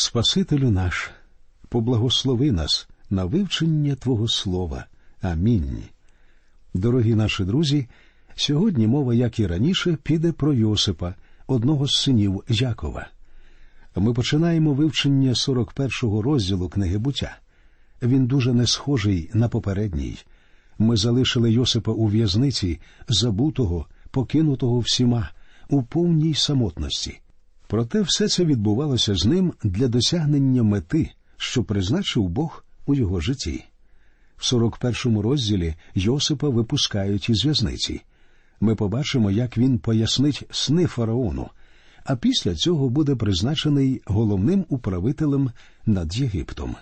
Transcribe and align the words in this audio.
Спасителю 0.00 0.70
наш, 0.70 1.10
поблагослови 1.68 2.52
нас 2.52 2.88
на 3.10 3.24
вивчення 3.24 3.94
Твого 3.94 4.28
Слова. 4.28 4.86
Амінь. 5.20 5.82
Дорогі 6.74 7.14
наші 7.14 7.44
друзі, 7.44 7.88
сьогодні 8.34 8.86
мова, 8.86 9.14
як 9.14 9.38
і 9.38 9.46
раніше, 9.46 9.98
піде 10.02 10.32
про 10.32 10.54
Йосипа, 10.54 11.14
одного 11.46 11.86
з 11.86 11.90
синів 11.90 12.44
Якова. 12.48 13.08
Ми 13.96 14.12
починаємо 14.12 14.74
вивчення 14.74 15.32
41-го 15.32 16.22
розділу 16.22 16.68
книги 16.68 16.98
буття. 16.98 17.36
Він 18.02 18.26
дуже 18.26 18.52
не 18.52 18.66
схожий 18.66 19.30
на 19.34 19.48
попередній. 19.48 20.18
Ми 20.78 20.96
залишили 20.96 21.52
Йосипа 21.52 21.92
у 21.92 22.06
в'язниці, 22.06 22.80
забутого, 23.08 23.86
покинутого 24.10 24.78
всіма, 24.78 25.30
у 25.68 25.82
повній 25.82 26.34
самотності. 26.34 27.20
Проте 27.68 28.00
все 28.00 28.28
це 28.28 28.44
відбувалося 28.44 29.14
з 29.14 29.24
ним 29.26 29.52
для 29.64 29.88
досягнення 29.88 30.62
мети, 30.62 31.10
що 31.36 31.64
призначив 31.64 32.28
Бог 32.28 32.64
у 32.86 32.94
його 32.94 33.20
житті. 33.20 33.64
В 34.36 34.54
41-му 34.54 35.22
розділі 35.22 35.74
Йосипа 35.94 36.48
випускають 36.48 37.28
із 37.28 37.44
в'язниці. 37.44 38.00
Ми 38.60 38.74
побачимо, 38.74 39.30
як 39.30 39.58
він 39.58 39.78
пояснить 39.78 40.44
сни 40.50 40.86
фараону, 40.86 41.48
а 42.04 42.16
після 42.16 42.54
цього 42.54 42.88
буде 42.88 43.14
призначений 43.14 44.02
головним 44.06 44.64
управителем 44.68 45.50
над 45.86 46.16
Єгиптом. 46.16 46.76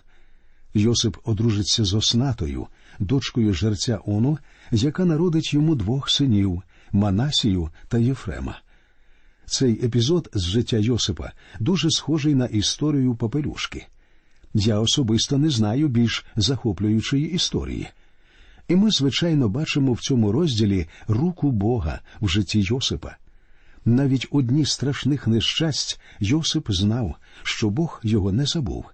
Йосип 0.75 1.17
одружиться 1.25 1.85
з 1.85 1.95
Оснатою, 1.95 2.67
дочкою 2.99 3.55
жерця 3.55 3.99
Ону, 4.07 4.39
яка 4.73 5.05
народить 5.05 5.55
йому 5.55 5.75
двох 5.75 6.11
синів 6.11 6.63
Манасію 6.93 7.71
та 7.89 7.99
Єфрема. 7.99 8.61
Цей 9.47 9.85
епізод 9.85 10.31
з 10.35 10.43
життя 10.43 10.77
Йосипа 10.77 11.33
дуже 11.61 11.91
схожий 11.91 12.35
на 12.35 12.47
історію 12.47 13.15
Попелюшки. 13.15 13.87
Я 14.55 14.81
особисто 14.81 15.39
не 15.39 15.51
знаю 15.51 15.89
більш 15.89 16.25
захоплюючої 16.37 17.33
історії. 17.33 17.89
І 18.69 18.77
ми, 18.77 18.91
звичайно, 18.91 19.49
бачимо 19.49 19.93
в 19.93 20.01
цьому 20.01 20.33
розділі 20.33 20.87
руку 21.09 21.51
Бога 21.51 22.01
в 22.21 22.29
житті 22.29 22.61
Йосипа. 22.61 23.17
Навіть 23.85 24.27
у 24.31 24.43
дні 24.43 24.67
страшних 24.67 25.27
нещасть 25.27 26.01
Йосип 26.21 26.71
знав, 26.71 27.15
що 27.43 27.71
Бог 27.71 28.01
його 28.03 28.33
не 28.33 28.47
забув. 28.47 28.85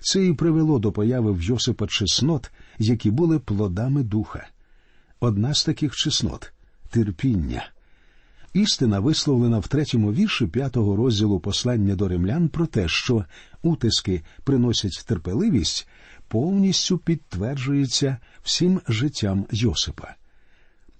Це 0.00 0.26
і 0.26 0.34
привело 0.34 0.78
до 0.78 0.92
появи 0.92 1.32
в 1.32 1.42
Йосипа 1.42 1.86
чеснот, 1.86 2.50
які 2.78 3.10
були 3.10 3.38
плодами 3.38 4.02
духа. 4.02 4.48
Одна 5.20 5.54
з 5.54 5.64
таких 5.64 5.96
чеснот 5.96 6.52
терпіння. 6.90 7.70
Істина 8.52 9.00
висловлена 9.00 9.58
в 9.58 9.68
третьому 9.68 10.12
вірші 10.12 10.46
п'ятого 10.46 10.96
розділу 10.96 11.40
послання 11.40 11.94
до 11.94 12.08
римлян 12.08 12.48
про 12.48 12.66
те, 12.66 12.88
що 12.88 13.24
утиски 13.62 14.22
приносять 14.44 15.04
терпеливість, 15.06 15.88
повністю 16.28 16.98
підтверджується 16.98 18.16
всім 18.42 18.80
життям 18.88 19.46
Йосипа. 19.50 20.14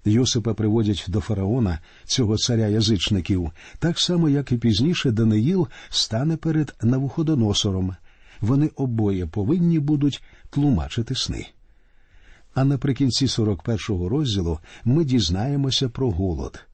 Йосипа 0.05 0.55
приводять 0.55 1.05
до 1.09 1.21
фараона, 1.21 1.79
цього 2.05 2.37
царя 2.37 2.67
язичників, 2.67 3.51
так 3.79 4.01
само, 4.01 4.29
як 4.29 4.53
і 4.53 4.57
пізніше 4.57 5.11
Даниїл 5.11 5.69
стане 5.89 6.37
перед 6.37 6.75
Навуходоносором. 6.83 7.97
Вони 8.41 8.71
обоє 8.77 9.27
повинні 9.27 9.79
будуть 9.79 10.23
тлумачити 10.51 11.15
сни. 11.15 11.47
А 12.55 12.65
наприкінці 12.65 13.27
41-го 13.27 14.09
розділу 14.09 14.59
ми 14.85 15.05
дізнаємося 15.05 15.89
про 15.89 16.11
голод. 16.11 16.70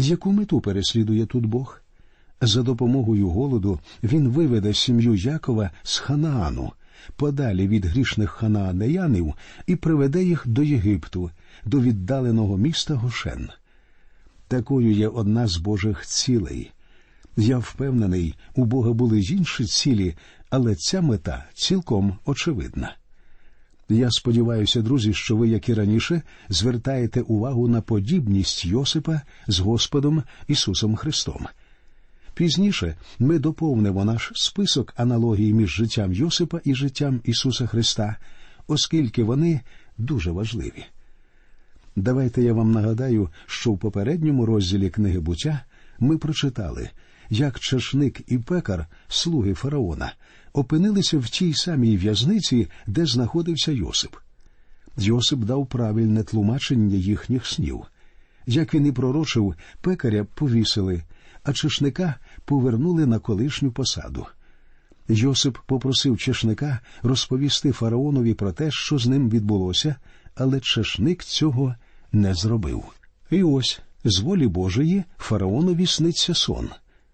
З 0.00 0.10
яку 0.10 0.32
мету 0.32 0.60
переслідує 0.60 1.26
тут 1.26 1.46
Бог? 1.46 1.80
За 2.40 2.62
допомогою 2.62 3.28
голоду 3.28 3.80
він 4.02 4.28
виведе 4.28 4.74
сім'ю 4.74 5.14
Якова 5.14 5.70
з 5.82 5.98
Ханаану, 5.98 6.72
подалі 7.16 7.68
від 7.68 7.84
грішних 7.84 8.30
ханаанеянів, 8.30 9.34
і 9.66 9.76
приведе 9.76 10.24
їх 10.24 10.42
до 10.46 10.62
Єгипту, 10.62 11.30
до 11.64 11.80
віддаленого 11.80 12.56
міста 12.56 12.94
Гошен. 12.94 13.48
Такою 14.48 14.92
є 14.92 15.08
одна 15.08 15.46
з 15.46 15.56
Божих 15.56 16.06
цілей. 16.06 16.70
Я 17.36 17.58
впевнений, 17.58 18.34
у 18.54 18.64
Бога 18.64 18.92
були 18.92 19.20
інші 19.20 19.64
цілі, 19.64 20.16
але 20.50 20.74
ця 20.74 21.00
мета 21.00 21.44
цілком 21.54 22.18
очевидна. 22.24 22.96
Я 23.90 24.10
сподіваюся, 24.10 24.82
друзі, 24.82 25.14
що 25.14 25.36
ви, 25.36 25.48
як 25.48 25.68
і 25.68 25.74
раніше, 25.74 26.22
звертаєте 26.48 27.20
увагу 27.20 27.68
на 27.68 27.80
подібність 27.80 28.64
Йосипа 28.64 29.20
з 29.46 29.58
Господом 29.58 30.22
Ісусом 30.48 30.96
Христом. 30.96 31.46
Пізніше 32.34 32.96
ми 33.18 33.38
доповнимо 33.38 34.04
наш 34.04 34.32
список 34.34 34.94
аналогій 34.96 35.52
між 35.52 35.70
життям 35.70 36.12
Йосипа 36.12 36.60
і 36.64 36.74
життям 36.74 37.20
Ісуса 37.24 37.66
Христа, 37.66 38.16
оскільки 38.66 39.24
вони 39.24 39.60
дуже 39.98 40.30
важливі. 40.30 40.84
Давайте 41.96 42.42
я 42.42 42.52
вам 42.52 42.72
нагадаю, 42.72 43.28
що 43.46 43.72
в 43.72 43.78
попередньому 43.78 44.46
розділі 44.46 44.90
книги 44.90 45.20
буття 45.20 45.60
ми 45.98 46.18
прочитали, 46.18 46.90
як 47.30 47.60
чашник 47.60 48.20
і 48.26 48.38
пекар, 48.38 48.86
слуги 49.08 49.54
фараона, 49.54 50.12
опинилися 50.52 51.18
в 51.18 51.28
тій 51.28 51.54
самій 51.54 51.96
в'язниці, 51.96 52.68
де 52.86 53.06
знаходився 53.06 53.72
Йосип. 53.72 54.16
Йосип 54.96 55.38
дав 55.38 55.66
правильне 55.66 56.22
тлумачення 56.22 56.96
їхніх 56.96 57.46
снів. 57.46 57.80
Як 58.46 58.74
він 58.74 58.86
і 58.86 58.92
пророчив, 58.92 59.54
пекаря 59.80 60.26
повісили, 60.34 61.02
а 61.42 61.52
чешника 61.52 62.14
повернули 62.44 63.06
на 63.06 63.18
колишню 63.18 63.72
посаду. 63.72 64.26
Йосип 65.08 65.58
попросив 65.66 66.18
чешника 66.18 66.80
розповісти 67.02 67.72
фараонові 67.72 68.34
про 68.34 68.52
те, 68.52 68.70
що 68.70 68.98
з 68.98 69.06
ним 69.06 69.30
відбулося, 69.30 69.96
але 70.34 70.60
чешник 70.60 71.24
цього 71.24 71.74
не 72.12 72.34
зробив. 72.34 72.84
І 73.30 73.42
ось 73.42 73.80
з 74.04 74.18
волі 74.18 74.46
Божої 74.46 75.04
фараонові 75.18 75.86
сниться 75.86 76.34
сон. 76.34 76.68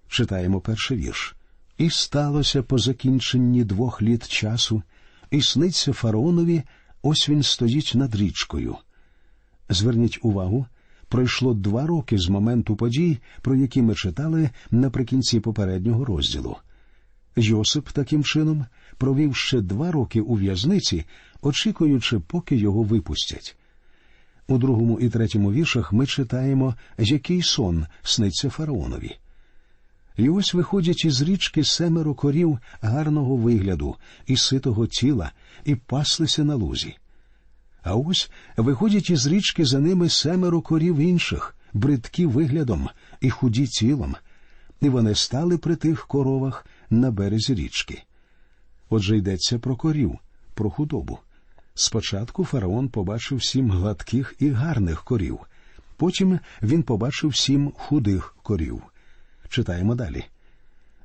Читаємо 0.08 0.60
перший 0.60 0.96
вірш. 0.96 1.34
І 1.78 1.90
сталося 1.90 2.62
по 2.62 2.78
закінченні 2.78 3.64
двох 3.64 4.02
літ 4.02 4.28
часу, 4.28 4.82
і 5.30 5.42
сниться 5.42 5.92
фараонові, 5.92 6.62
ось 7.02 7.28
він 7.28 7.42
стоїть 7.42 7.92
над 7.94 8.14
річкою. 8.14 8.76
Зверніть 9.68 10.18
увагу, 10.22 10.66
пройшло 11.08 11.54
два 11.54 11.86
роки 11.86 12.18
з 12.18 12.28
моменту 12.28 12.76
подій, 12.76 13.18
про 13.42 13.56
які 13.56 13.82
ми 13.82 13.94
читали 13.94 14.50
наприкінці 14.70 15.40
попереднього 15.40 16.04
розділу. 16.04 16.56
Йосип 17.36 17.88
таким 17.88 18.24
чином 18.24 18.66
провів 18.98 19.36
ще 19.36 19.60
два 19.60 19.92
роки 19.92 20.20
у 20.20 20.34
в'язниці, 20.34 21.04
очікуючи, 21.42 22.18
поки 22.18 22.56
його 22.56 22.82
випустять. 22.82 23.56
У 24.48 24.58
другому 24.58 25.00
і 25.00 25.08
третьому 25.08 25.52
віршах 25.52 25.92
ми 25.92 26.06
читаємо, 26.06 26.74
який 26.98 27.42
сон 27.42 27.86
сниться 28.02 28.50
фараонові. 28.50 29.16
І 30.16 30.28
ось 30.28 30.54
виходять 30.54 31.04
із 31.04 31.22
річки 31.22 31.64
семеро 31.64 32.14
корів 32.14 32.58
гарного 32.80 33.36
вигляду 33.36 33.96
і 34.26 34.36
ситого 34.36 34.86
тіла, 34.86 35.32
і 35.64 35.74
паслися 35.74 36.44
на 36.44 36.54
лузі. 36.54 36.96
А 37.82 37.94
ось 37.94 38.30
виходять 38.56 39.10
із 39.10 39.26
річки 39.26 39.64
за 39.64 39.78
ними 39.78 40.08
семеро 40.08 40.60
корів 40.60 40.96
інших, 40.96 41.56
бридкі 41.72 42.26
виглядом 42.26 42.88
і 43.20 43.30
худі 43.30 43.66
тілом, 43.66 44.16
і 44.80 44.88
вони 44.88 45.14
стали 45.14 45.58
при 45.58 45.76
тих 45.76 46.06
коровах 46.06 46.66
на 46.90 47.10
березі 47.10 47.54
річки. 47.54 48.02
Отже 48.88 49.16
йдеться 49.16 49.58
про 49.58 49.76
корів, 49.76 50.18
про 50.54 50.70
худобу. 50.70 51.18
Спочатку 51.74 52.44
фараон 52.44 52.88
побачив 52.88 53.44
сім 53.44 53.70
гладких 53.70 54.34
і 54.38 54.50
гарних 54.50 55.04
корів, 55.04 55.38
потім 55.96 56.38
він 56.62 56.82
побачив 56.82 57.36
сім 57.36 57.72
худих 57.76 58.36
корів. 58.42 58.82
Читаємо 59.48 59.94
далі. 59.94 60.24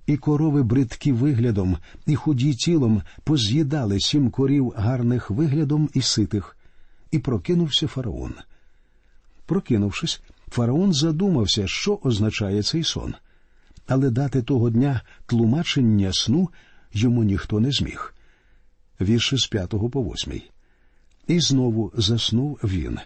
І 0.05 0.17
корови 0.17 0.63
бридкі 0.63 1.11
виглядом, 1.11 1.77
і 2.05 2.15
худі 2.15 2.53
тілом 2.53 3.01
поз'їдали 3.23 3.99
сім 3.99 4.29
корів 4.29 4.73
гарних 4.75 5.29
виглядом 5.29 5.89
і 5.93 6.01
ситих, 6.01 6.57
і 7.11 7.19
прокинувся 7.19 7.87
фараон. 7.87 8.33
Прокинувшись, 9.45 10.21
фараон 10.47 10.93
задумався, 10.93 11.67
що 11.67 11.99
означає 12.03 12.63
цей 12.63 12.83
сон, 12.83 13.15
але 13.87 14.09
дати 14.09 14.41
того 14.41 14.69
дня 14.69 15.01
тлумачення 15.25 16.13
сну 16.13 16.49
йому 16.93 17.23
ніхто 17.23 17.59
не 17.59 17.71
зміг. 17.71 18.15
Вірші 19.01 19.37
з 19.37 19.47
п'ятого 19.47 19.89
по 19.89 20.01
восьмий. 20.01 20.51
І 21.27 21.39
знову 21.39 21.91
заснув 21.95 22.59
він. 22.63 22.99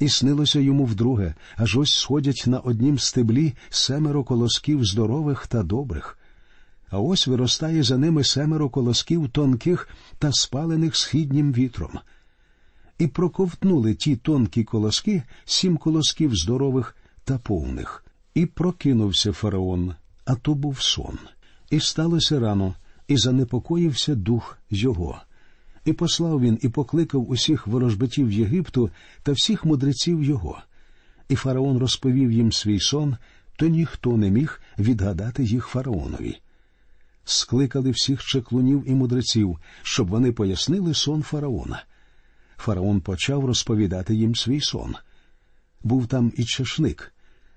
І 0.00 0.08
снилося 0.08 0.60
йому 0.60 0.84
вдруге, 0.84 1.34
аж 1.56 1.76
ось 1.76 1.92
сходять 1.92 2.44
на 2.46 2.58
однім 2.58 2.98
стеблі 2.98 3.54
семеро 3.70 4.24
колосків 4.24 4.84
здорових 4.84 5.46
та 5.46 5.62
добрих. 5.62 6.18
А 6.90 6.98
ось 6.98 7.26
виростає 7.26 7.82
за 7.82 7.98
ними 7.98 8.24
семеро 8.24 8.70
колосків 8.70 9.28
тонких 9.28 9.88
та 10.18 10.32
спалених 10.32 10.96
східнім 10.96 11.52
вітром. 11.52 11.98
І 12.98 13.06
проковтнули 13.06 13.94
ті 13.94 14.16
тонкі 14.16 14.64
колоски 14.64 15.22
сім 15.44 15.76
колосків 15.76 16.36
здорових 16.36 16.96
та 17.24 17.38
повних. 17.38 18.04
І 18.34 18.46
прокинувся 18.46 19.32
фараон, 19.32 19.94
а 20.24 20.34
то 20.34 20.54
був 20.54 20.80
сон. 20.80 21.18
І 21.70 21.80
сталося 21.80 22.40
рано, 22.40 22.74
і 23.08 23.16
занепокоївся 23.16 24.14
дух 24.14 24.58
його. 24.70 25.20
І 25.84 25.92
послав 25.92 26.40
він 26.40 26.58
і 26.62 26.68
покликав 26.68 27.30
усіх 27.30 27.66
ворожбитів 27.66 28.32
Єгипту 28.32 28.90
та 29.22 29.32
всіх 29.32 29.64
мудреців 29.64 30.22
його. 30.24 30.62
І 31.28 31.36
фараон 31.36 31.78
розповів 31.78 32.32
їм 32.32 32.52
свій 32.52 32.80
сон, 32.80 33.16
то 33.56 33.66
ніхто 33.66 34.16
не 34.16 34.30
міг 34.30 34.60
відгадати 34.78 35.44
їх 35.44 35.66
фараонові. 35.66 36.36
Скликали 37.24 37.90
всіх 37.90 38.24
чеклунів 38.24 38.84
і 38.86 38.94
мудреців, 38.94 39.58
щоб 39.82 40.08
вони 40.08 40.32
пояснили 40.32 40.94
сон 40.94 41.22
фараона. 41.22 41.84
Фараон 42.56 43.00
почав 43.00 43.44
розповідати 43.44 44.14
їм 44.14 44.36
свій 44.36 44.60
сон. 44.60 44.94
Був 45.82 46.06
там 46.06 46.32
і 46.36 46.44
чешник. 46.44 47.12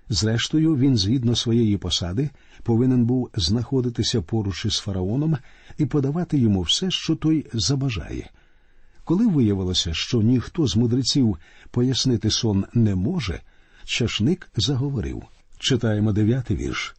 Зрештою, 0.09 0.75
він, 0.75 0.97
згідно 0.97 1.35
своєї 1.35 1.77
посади, 1.77 2.29
повинен 2.63 3.05
був 3.05 3.29
знаходитися 3.35 4.21
поруч 4.21 4.65
із 4.65 4.77
фараоном 4.77 5.37
і 5.77 5.85
подавати 5.85 6.37
йому 6.37 6.61
все, 6.61 6.91
що 6.91 7.15
той 7.15 7.45
забажає. 7.53 8.29
Коли 9.03 9.27
виявилося, 9.27 9.93
що 9.93 10.21
ніхто 10.21 10.67
з 10.67 10.75
мудреців 10.75 11.37
пояснити 11.71 12.31
сон 12.31 12.65
не 12.73 12.95
може, 12.95 13.41
чашник 13.85 14.49
заговорив. 14.55 15.23
Читаємо 15.59 16.11
дев'ятий 16.11 16.57
вірш. 16.57 16.95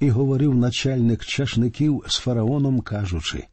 І 0.00 0.10
говорив 0.10 0.54
начальник 0.54 1.24
чашників 1.24 2.04
з 2.06 2.16
фараоном, 2.16 2.80
кажучи 2.80 3.46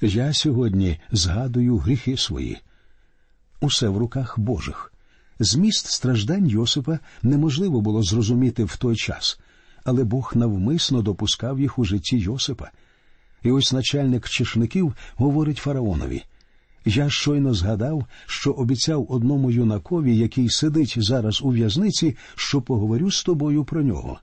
Я 0.00 0.32
сьогодні 0.32 1.00
згадую 1.12 1.76
гріхи 1.76 2.16
свої. 2.16 2.58
Усе 3.60 3.88
в 3.88 3.96
руках 3.96 4.38
Божих. 4.38 4.92
Зміст 5.40 5.86
страждань 5.86 6.46
Йосипа 6.46 6.98
неможливо 7.22 7.80
було 7.80 8.02
зрозуміти 8.02 8.64
в 8.64 8.76
той 8.76 8.96
час, 8.96 9.40
але 9.84 10.04
Бог 10.04 10.32
навмисно 10.34 11.02
допускав 11.02 11.60
їх 11.60 11.78
у 11.78 11.84
житті 11.84 12.18
Йосипа. 12.18 12.70
І 13.42 13.50
ось 13.50 13.72
начальник 13.72 14.28
чешників 14.28 14.94
говорить 15.16 15.58
фараонові 15.58 16.22
Я 16.84 17.10
щойно 17.10 17.54
згадав, 17.54 18.06
що 18.26 18.52
обіцяв 18.52 19.06
одному 19.08 19.50
юнакові, 19.50 20.16
який 20.16 20.50
сидить 20.50 20.94
зараз 20.96 21.42
у 21.42 21.48
в'язниці, 21.48 22.16
що 22.34 22.62
поговорю 22.62 23.10
з 23.10 23.24
тобою 23.24 23.64
про 23.64 23.82
нього. 23.82 24.20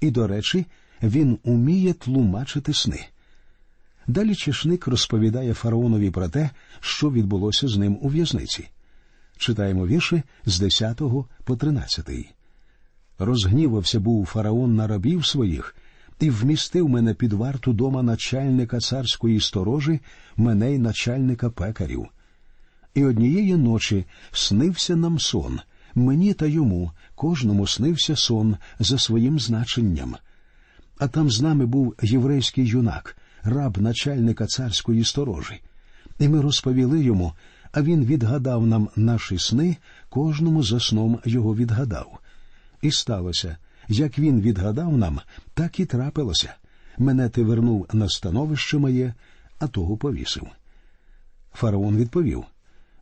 І, 0.00 0.10
до 0.10 0.26
речі, 0.26 0.66
він 1.02 1.38
уміє 1.44 1.92
тлумачити 1.92 2.74
сни. 2.74 3.00
Далі 4.06 4.34
чешник 4.34 4.86
розповідає 4.86 5.54
фараонові 5.54 6.10
про 6.10 6.28
те, 6.28 6.50
що 6.80 7.10
відбулося 7.10 7.68
з 7.68 7.76
ним 7.76 7.98
у 8.00 8.08
в'язниці. 8.08 8.68
Читаємо 9.38 9.86
вірші 9.86 10.22
з 10.46 10.60
10 10.60 11.02
по 11.44 11.56
13. 11.56 12.10
Розгнівався 13.18 14.00
був 14.00 14.26
фараон 14.26 14.76
на 14.76 14.86
рабів 14.86 15.26
своїх 15.26 15.76
і 16.20 16.30
вмістив 16.30 16.88
мене 16.88 17.14
під 17.14 17.32
варту 17.32 17.72
дома 17.72 18.02
начальника 18.02 18.80
царської 18.80 19.40
сторожі, 19.40 20.00
мене 20.36 20.74
й 20.74 20.78
начальника 20.78 21.50
пекарів. 21.50 22.06
І 22.94 23.04
однієї 23.04 23.56
ночі 23.56 24.04
снився 24.32 24.96
нам 24.96 25.18
сон, 25.18 25.60
мені 25.94 26.34
та 26.34 26.46
йому, 26.46 26.90
кожному 27.14 27.66
снився 27.66 28.16
сон 28.16 28.56
за 28.78 28.98
своїм 28.98 29.40
значенням. 29.40 30.16
А 30.98 31.08
там 31.08 31.30
з 31.30 31.40
нами 31.40 31.66
був 31.66 31.94
єврейський 32.02 32.66
юнак, 32.66 33.16
раб 33.42 33.78
начальника 33.78 34.46
царської 34.46 35.04
сторожі. 35.04 35.60
І 36.18 36.28
ми 36.28 36.40
розповіли 36.40 37.04
йому, 37.04 37.32
а 37.76 37.82
він 37.82 38.04
відгадав 38.04 38.66
нам 38.66 38.88
наші 38.96 39.38
сни, 39.38 39.76
кожному 40.08 40.62
за 40.62 40.80
сном 40.80 41.18
його 41.24 41.56
відгадав. 41.56 42.18
І 42.82 42.90
сталося, 42.90 43.56
як 43.88 44.18
він 44.18 44.40
відгадав 44.40 44.98
нам, 44.98 45.20
так 45.54 45.80
і 45.80 45.86
трапилося. 45.86 46.54
Мене 46.98 47.28
ти 47.28 47.42
вернув 47.42 47.88
на 47.92 48.08
становище 48.08 48.78
моє, 48.78 49.14
а 49.58 49.66
того 49.66 49.96
повісив. 49.96 50.46
Фараон 51.52 51.96
відповів 51.96 52.44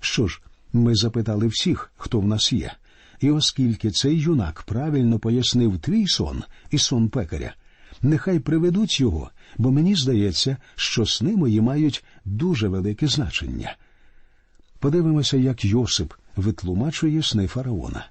Що 0.01 0.27
ж, 0.27 0.41
ми 0.73 0.95
запитали 0.95 1.47
всіх, 1.47 1.93
хто 1.97 2.21
в 2.21 2.27
нас 2.27 2.53
є, 2.53 2.73
і 3.21 3.31
оскільки 3.31 3.91
цей 3.91 4.21
юнак 4.21 4.63
правильно 4.63 5.19
пояснив 5.19 5.79
твій 5.79 6.07
сон 6.07 6.43
і 6.71 6.79
сон 6.79 7.09
пекаря, 7.09 7.55
нехай 8.03 8.39
приведуть 8.39 9.01
його, 9.01 9.31
бо 9.59 9.71
мені 9.71 9.95
здається, 9.95 10.57
що 10.75 11.07
сни 11.07 11.37
мої 11.37 11.61
мають 11.61 12.05
дуже 12.25 12.69
велике 12.69 13.07
значення. 13.07 13.77
Подивимося, 14.85 15.37
як 15.37 15.65
Йосип 15.65 16.13
витлумачує 16.37 17.23
сни 17.23 17.47
фараона. 17.47 18.07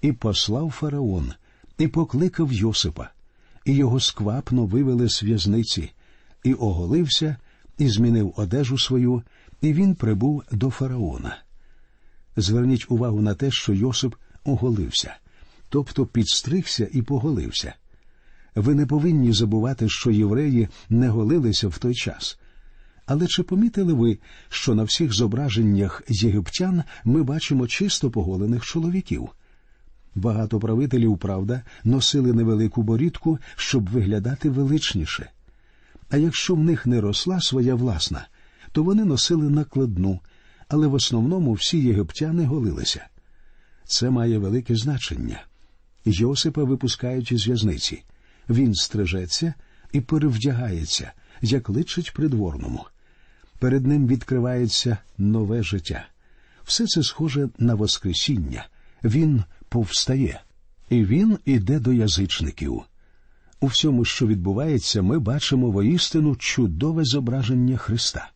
І 0.00 0.12
послав 0.12 0.70
фараон, 0.70 1.32
і 1.78 1.88
покликав 1.88 2.52
Йосипа, 2.52 3.10
і 3.64 3.72
його 3.72 4.00
сквапно 4.00 4.66
вивели 4.66 5.08
з 5.08 5.22
в'язниці, 5.22 5.90
і 6.44 6.54
оголився, 6.54 7.36
і 7.78 7.88
змінив 7.88 8.34
одежу 8.36 8.78
свою, 8.78 9.22
і 9.60 9.72
він 9.72 9.94
прибув 9.94 10.42
до 10.52 10.70
фараона. 10.70 11.38
Зверніть 12.36 12.90
увагу 12.90 13.20
на 13.20 13.34
те, 13.34 13.50
що 13.50 13.72
Йосип 13.72 14.14
оголився, 14.44 15.16
тобто 15.68 16.06
підстригся 16.06 16.88
і 16.92 17.02
поголився. 17.02 17.74
Ви 18.54 18.74
не 18.74 18.86
повинні 18.86 19.32
забувати, 19.32 19.88
що 19.88 20.10
євреї 20.10 20.68
не 20.88 21.08
голилися 21.08 21.68
в 21.68 21.78
той 21.78 21.94
час. 21.94 22.38
Але 23.08 23.26
чи 23.26 23.42
помітили 23.42 23.92
ви, 23.92 24.18
що 24.48 24.74
на 24.74 24.82
всіх 24.82 25.12
зображеннях 25.12 26.02
єгиптян 26.08 26.82
ми 27.04 27.22
бачимо 27.22 27.66
чисто 27.66 28.10
поголених 28.10 28.64
чоловіків? 28.64 29.28
Багато 30.14 30.60
правителів, 30.60 31.18
правда, 31.18 31.62
носили 31.84 32.32
невелику 32.32 32.82
борідку, 32.82 33.38
щоб 33.56 33.90
виглядати 33.90 34.50
величніше. 34.50 35.30
А 36.10 36.16
якщо 36.16 36.54
в 36.54 36.58
них 36.58 36.86
не 36.86 37.00
росла 37.00 37.40
своя 37.40 37.74
власна, 37.74 38.28
то 38.72 38.82
вони 38.82 39.04
носили 39.04 39.50
накладну, 39.50 40.20
але 40.68 40.86
в 40.86 40.94
основному 40.94 41.52
всі 41.52 41.78
єгиптяни 41.78 42.44
голилися. 42.44 43.06
Це 43.84 44.10
має 44.10 44.38
велике 44.38 44.76
значення. 44.76 45.42
Йосипа 46.04 46.64
випускають 46.64 47.32
із 47.32 47.46
в'язниці. 47.46 48.02
Він 48.48 48.74
стрижеться 48.74 49.54
і 49.92 50.00
перевдягається, 50.00 51.12
як 51.42 51.68
личить 51.68 52.14
придворному 52.14 52.86
перед 53.58 53.86
ним 53.86 54.06
відкривається 54.06 54.98
нове 55.18 55.62
життя. 55.62 56.08
Все 56.64 56.86
це 56.86 57.02
схоже 57.02 57.48
на 57.58 57.74
Воскресіння. 57.74 58.66
Він 59.04 59.44
повстає, 59.68 60.40
і 60.90 61.04
він 61.04 61.38
іде 61.44 61.78
до 61.78 61.92
язичників. 61.92 62.82
У 63.60 63.66
всьому, 63.66 64.04
що 64.04 64.26
відбувається, 64.26 65.02
ми 65.02 65.18
бачимо 65.18 65.70
воістину 65.70 66.36
чудове 66.36 67.04
зображення 67.04 67.76
Христа. 67.76 68.30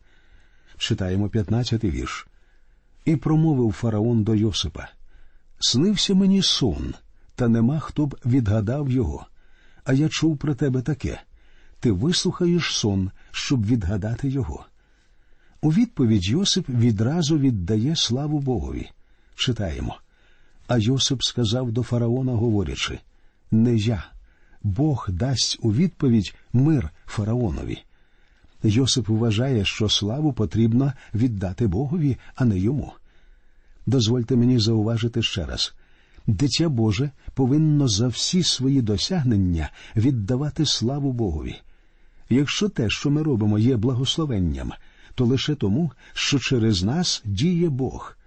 Читаємо 0.77 1.27
15-й 1.27 1.89
вірш. 1.89 2.27
І 3.05 3.15
промовив 3.15 3.71
фараон 3.71 4.23
до 4.23 4.35
Йосипа: 4.35 4.87
Снився 5.59 6.13
мені 6.15 6.41
сон, 6.41 6.93
та 7.35 7.47
нема 7.47 7.79
хто 7.79 8.05
б 8.05 8.17
відгадав 8.25 8.89
його. 8.89 9.25
А 9.83 9.93
я 9.93 10.09
чув 10.09 10.37
про 10.37 10.55
тебе 10.55 10.81
таке 10.81 11.19
ти 11.83 11.91
вислухаєш 11.91 12.75
сон, 12.75 13.11
щоб 13.31 13.65
відгадати 13.65 14.29
його. 14.29 14.65
У 15.63 15.69
відповідь 15.69 16.25
Йосип 16.25 16.69
відразу 16.69 17.37
віддає 17.37 17.95
славу 17.95 18.39
Богові. 18.39 18.89
Читаємо. 19.35 19.97
А 20.67 20.77
Йосип 20.77 21.23
сказав 21.23 21.71
до 21.71 21.83
фараона, 21.83 22.31
говорячи 22.31 22.99
Не 23.51 23.75
я, 23.75 24.03
Бог 24.63 25.07
дасть 25.09 25.59
у 25.61 25.73
відповідь 25.73 26.35
мир 26.53 26.89
фараонові. 27.05 27.77
Йосип 28.63 29.09
вважає, 29.09 29.65
що 29.65 29.89
славу 29.89 30.33
потрібно 30.33 30.93
віддати 31.13 31.67
Богові, 31.67 32.17
а 32.35 32.45
не 32.45 32.59
йому. 32.59 32.93
Дозвольте 33.85 34.35
мені 34.35 34.59
зауважити 34.59 35.21
ще 35.21 35.45
раз 35.45 35.73
дитя 36.27 36.69
Боже 36.69 37.11
повинно 37.33 37.87
за 37.87 38.07
всі 38.07 38.43
свої 38.43 38.81
досягнення 38.81 39.69
віддавати 39.95 40.65
славу 40.65 41.11
Богові. 41.11 41.55
Якщо 42.29 42.69
те, 42.69 42.89
що 42.89 43.09
ми 43.09 43.23
робимо, 43.23 43.59
є 43.59 43.77
благословенням 43.77 44.73
то 45.15 45.25
лише 45.25 45.55
тому, 45.55 45.91
що 46.13 46.39
через 46.39 46.83
нас 46.83 47.21
діє 47.25 47.69
Бог. 47.69 48.17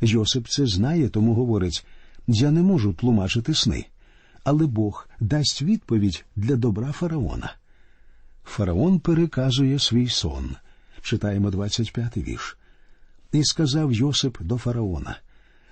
Йосип 0.00 0.48
це 0.48 0.66
знає, 0.66 1.08
тому 1.08 1.34
говорить 1.34 1.86
я 2.26 2.50
не 2.50 2.62
можу 2.62 2.92
тлумачити 2.92 3.54
сни, 3.54 3.86
але 4.44 4.66
Бог 4.66 5.08
дасть 5.20 5.62
відповідь 5.62 6.24
для 6.36 6.56
добра 6.56 6.92
фараона. 6.92 7.54
Фараон 8.44 9.00
переказує 9.00 9.78
свій 9.78 10.08
сон. 10.08 10.56
Читаємо 11.02 11.50
25-й 11.50 12.22
вірш. 12.22 12.56
І 13.32 13.44
сказав 13.44 13.92
Йосип 13.92 14.42
до 14.42 14.58
фараона 14.58 15.16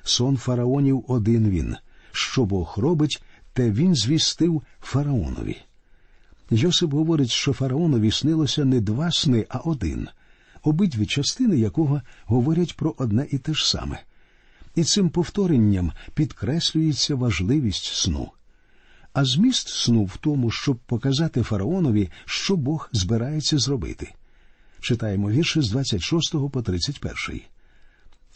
Сон 0.03 0.37
фараонів 0.37 1.05
один 1.09 1.51
він. 1.51 1.77
Що 2.13 2.45
Бог 2.45 2.75
робить, 2.77 3.23
те 3.53 3.71
він 3.71 3.95
звістив 3.95 4.63
фараонові. 4.81 5.57
Йосип 6.51 6.93
говорить, 6.93 7.31
що 7.31 7.53
фараонові 7.53 8.11
снилося 8.11 8.65
не 8.65 8.81
два 8.81 9.11
сни, 9.11 9.47
а 9.49 9.59
один 9.59 10.09
обидві 10.63 11.07
частини 11.07 11.59
якого 11.59 12.03
говорять 12.25 12.77
про 12.77 12.95
одне 12.99 13.27
і 13.31 13.39
те 13.39 13.55
ж 13.55 13.69
саме. 13.69 14.01
І 14.75 14.85
цим 14.85 15.11
повторенням 15.11 15.93
підкреслюється 16.15 17.15
важливість 17.15 17.85
сну. 17.85 18.31
А 19.13 19.25
зміст 19.25 19.69
сну 19.69 20.05
в 20.05 20.17
тому, 20.17 20.51
щоб 20.51 20.77
показати 20.77 21.43
фараонові, 21.43 22.11
що 22.25 22.57
Бог 22.57 22.89
збирається 22.93 23.59
зробити. 23.59 24.13
Читаємо 24.81 25.31
вірші 25.31 25.61
з 25.61 25.71
26 25.71 26.51
по 26.53 26.63
31. 26.63 27.41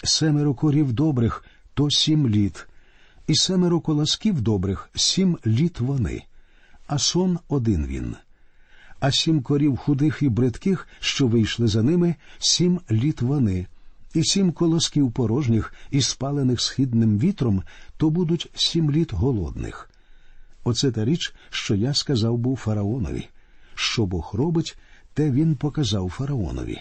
Семеро 0.04 0.54
корів 0.54 0.92
добрих 0.92 1.44
то 1.74 1.90
сім 1.90 2.28
літ, 2.28 2.66
і 3.26 3.34
семеро 3.34 3.80
колосків 3.80 4.40
добрих 4.40 4.90
сім 4.94 5.38
літ 5.46 5.80
вони, 5.80 6.22
а 6.86 6.98
сон 6.98 7.38
один 7.48 7.86
він. 7.86 8.16
А 9.00 9.10
сім 9.12 9.42
корів 9.42 9.76
худих 9.76 10.18
і 10.22 10.28
бридких, 10.28 10.88
що 11.00 11.26
вийшли 11.26 11.68
за 11.68 11.82
ними, 11.82 12.14
сім 12.38 12.80
літ 12.90 13.22
вони, 13.22 13.66
і 14.14 14.24
сім 14.24 14.52
колосків 14.52 15.12
порожніх 15.12 15.74
і 15.90 16.00
спалених 16.00 16.60
східним 16.60 17.18
вітром, 17.18 17.62
то 17.96 18.10
будуть 18.10 18.50
сім 18.54 18.90
літ 18.90 19.12
голодних. 19.12 19.90
Оце 20.64 20.92
та 20.92 21.04
річ, 21.04 21.34
що 21.50 21.74
я 21.74 21.94
сказав 21.94 22.38
був 22.38 22.56
фараонові. 22.56 23.28
Що 23.74 24.06
Бог 24.06 24.30
робить, 24.32 24.76
те 25.14 25.30
він 25.30 25.56
показав 25.56 26.10
фараонові. 26.10 26.80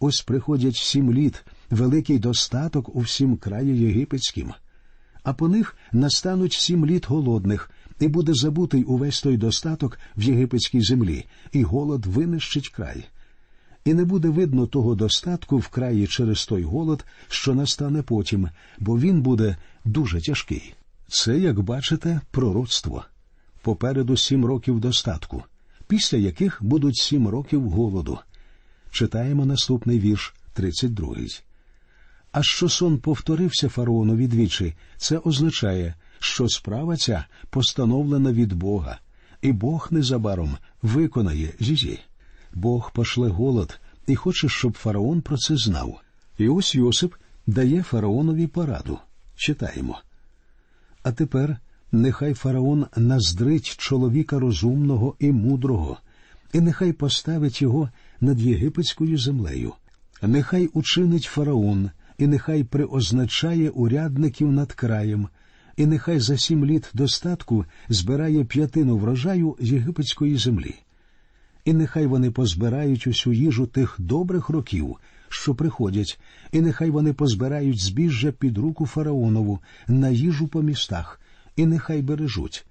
Ось 0.00 0.20
приходять 0.20 0.76
сім 0.76 1.12
літ, 1.12 1.44
великий 1.70 2.18
достаток 2.18 2.96
у 2.96 3.00
всім 3.00 3.36
краї 3.36 3.78
єгипетським, 3.78 4.52
а 5.22 5.32
по 5.32 5.48
них 5.48 5.76
настануть 5.92 6.52
сім 6.52 6.86
літ 6.86 7.08
голодних, 7.08 7.70
і 8.02 8.08
буде 8.08 8.34
забутий 8.34 8.84
увесь 8.84 9.22
той 9.22 9.36
достаток 9.36 9.98
в 10.16 10.22
єгипетській 10.22 10.80
землі, 10.80 11.24
і 11.52 11.62
голод 11.62 12.06
винищить 12.06 12.68
край. 12.68 13.04
І 13.84 13.94
не 13.94 14.04
буде 14.04 14.28
видно 14.28 14.66
того 14.66 14.94
достатку 14.94 15.58
в 15.58 15.68
краї 15.68 16.06
через 16.06 16.46
той 16.46 16.62
голод, 16.62 17.04
що 17.28 17.54
настане 17.54 18.02
потім, 18.02 18.48
бо 18.78 18.98
він 18.98 19.22
буде 19.22 19.56
дуже 19.84 20.20
тяжкий. 20.20 20.74
Це, 21.08 21.38
як 21.38 21.60
бачите, 21.60 22.20
пророцтво. 22.30 23.04
Попереду 23.62 24.16
сім 24.16 24.44
років 24.44 24.80
достатку, 24.80 25.42
після 25.86 26.18
яких 26.18 26.58
будуть 26.60 26.96
сім 26.96 27.28
років 27.28 27.70
голоду. 27.70 28.18
Читаємо 28.90 29.46
наступний 29.46 29.98
вірш, 29.98 30.34
32. 30.52 31.16
А 32.32 32.42
що 32.42 32.68
сон 32.68 32.98
повторився 32.98 33.68
фараонові 33.68 34.26
двічі, 34.26 34.74
це 34.96 35.18
означає, 35.18 35.94
що 36.22 36.48
справа 36.48 36.96
ця 36.96 37.24
постановлена 37.50 38.32
від 38.32 38.52
Бога, 38.52 38.98
і 39.42 39.52
Бог 39.52 39.88
незабаром 39.90 40.56
виконає 40.82 41.52
її. 41.58 41.98
Бог 42.54 42.92
пошле 42.92 43.28
голод 43.28 43.80
і 44.06 44.16
хоче, 44.16 44.48
щоб 44.48 44.72
фараон 44.72 45.20
про 45.20 45.36
це 45.36 45.56
знав. 45.56 46.00
І 46.38 46.48
ось 46.48 46.74
Йосип 46.74 47.14
дає 47.46 47.82
фараонові 47.82 48.46
пораду. 48.46 48.98
Читаємо. 49.36 49.98
А 51.02 51.12
тепер 51.12 51.56
нехай 51.92 52.34
фараон 52.34 52.86
наздрить 52.96 53.76
чоловіка 53.76 54.38
розумного 54.38 55.14
і 55.18 55.32
мудрого, 55.32 55.98
і 56.52 56.60
нехай 56.60 56.92
поставить 56.92 57.62
його 57.62 57.90
над 58.20 58.40
єгипетською 58.40 59.18
землею. 59.18 59.72
Нехай 60.22 60.66
учинить 60.66 61.24
фараон, 61.24 61.90
і 62.18 62.26
нехай 62.26 62.64
приозначає 62.64 63.70
урядників 63.70 64.52
над 64.52 64.72
краєм, 64.72 65.28
і 65.76 65.86
нехай 65.86 66.20
за 66.20 66.36
сім 66.36 66.64
літ 66.64 66.90
достатку 66.94 67.64
збирає 67.88 68.44
п'ятину 68.44 68.96
врожаю 68.96 69.56
з 69.60 69.72
єгипетської 69.72 70.36
землі. 70.36 70.74
І 71.64 71.72
нехай 71.72 72.06
вони 72.06 72.30
позбирають 72.30 73.06
усю 73.06 73.32
їжу 73.32 73.66
тих 73.66 73.96
добрих 73.98 74.48
років, 74.48 74.96
що 75.28 75.54
приходять, 75.54 76.20
і 76.52 76.60
нехай 76.60 76.90
вони 76.90 77.12
позбирають 77.12 77.80
збіжжя 77.80 78.32
під 78.32 78.58
руку 78.58 78.86
фараонову 78.86 79.58
на 79.88 80.08
їжу 80.08 80.48
по 80.48 80.62
містах, 80.62 81.20
і 81.56 81.66
нехай 81.66 82.02
бережуть. 82.02 82.66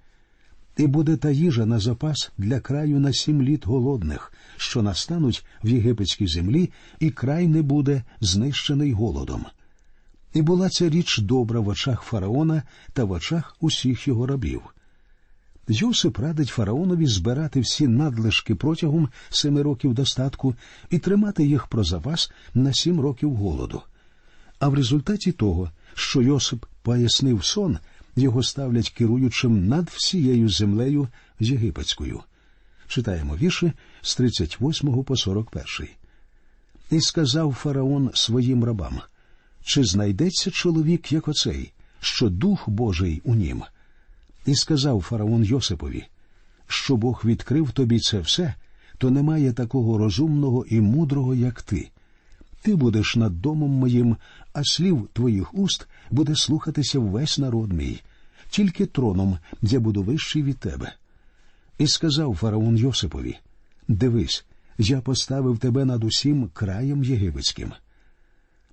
І 0.76 0.86
буде 0.86 1.16
та 1.16 1.30
їжа 1.30 1.66
на 1.66 1.78
запас 1.78 2.32
для 2.38 2.60
краю 2.60 3.00
на 3.00 3.12
сім 3.12 3.42
літ 3.42 3.66
голодних, 3.66 4.32
що 4.56 4.82
настануть 4.82 5.44
в 5.64 5.68
єгипетській 5.68 6.26
землі, 6.26 6.70
і 7.00 7.10
край 7.10 7.48
не 7.48 7.62
буде 7.62 8.02
знищений 8.20 8.92
голодом. 8.92 9.46
І 10.34 10.42
була 10.42 10.68
ця 10.68 10.88
річ 10.88 11.18
добра 11.18 11.60
в 11.60 11.68
очах 11.68 12.02
фараона 12.02 12.62
та 12.92 13.04
в 13.04 13.10
очах 13.10 13.56
усіх 13.60 14.08
його 14.08 14.26
рабів. 14.26 14.62
Йосип 15.68 16.18
радить 16.18 16.48
фараонові 16.48 17.06
збирати 17.06 17.60
всі 17.60 17.88
надлишки 17.88 18.54
протягом 18.54 19.08
семи 19.30 19.62
років 19.62 19.94
достатку 19.94 20.54
і 20.90 20.98
тримати 20.98 21.46
їх 21.46 21.66
про 21.66 21.84
запас 21.84 22.32
на 22.54 22.72
сім 22.72 23.00
років 23.00 23.34
голоду. 23.34 23.82
А 24.58 24.68
в 24.68 24.74
результаті 24.74 25.32
того, 25.32 25.70
що 25.94 26.22
Йосип 26.22 26.64
пояснив 26.82 27.44
сон, 27.44 27.78
його 28.16 28.42
ставлять 28.42 28.90
керуючим 28.90 29.68
над 29.68 29.88
всією 29.88 30.48
землею 30.48 31.08
єгипетською. 31.40 32.20
Читаємо 32.88 33.36
вірші 33.36 33.72
з 34.02 34.16
38 34.16 35.04
по 35.04 35.16
41. 35.16 35.88
І 36.90 37.00
сказав 37.00 37.54
фараон 37.54 38.10
своїм 38.14 38.64
рабам 38.64 39.00
чи 39.64 39.84
знайдеться 39.84 40.50
чоловік, 40.50 41.12
як 41.12 41.28
оцей, 41.28 41.72
що 42.00 42.30
дух 42.30 42.68
Божий 42.68 43.22
у 43.24 43.34
нім? 43.34 43.62
І 44.46 44.54
сказав 44.54 45.02
фараон 45.02 45.44
Йосипові, 45.44 46.04
що 46.66 46.96
Бог 46.96 47.22
відкрив 47.24 47.70
тобі 47.70 48.00
це 48.00 48.20
все, 48.20 48.54
то 48.98 49.10
немає 49.10 49.52
такого 49.52 49.98
розумного 49.98 50.64
і 50.64 50.80
мудрого, 50.80 51.34
як 51.34 51.62
ти. 51.62 51.90
Ти 52.62 52.76
будеш 52.76 53.16
над 53.16 53.40
домом 53.40 53.70
моїм, 53.70 54.16
а 54.52 54.64
слів 54.64 55.08
твоїх 55.12 55.54
уст 55.54 55.88
буде 56.10 56.36
слухатися 56.36 56.98
весь 56.98 57.38
народ 57.38 57.72
мій, 57.72 58.00
тільки 58.50 58.86
троном 58.86 59.38
я 59.62 59.80
буду 59.80 60.02
вищий 60.02 60.42
від 60.42 60.58
тебе. 60.58 60.94
І 61.78 61.86
сказав 61.86 62.36
фараон 62.36 62.76
Йосипові 62.76 63.36
Дивись, 63.88 64.44
я 64.78 65.00
поставив 65.00 65.58
тебе 65.58 65.84
над 65.84 66.04
усім 66.04 66.50
краєм 66.54 67.04
єгипетським. 67.04 67.72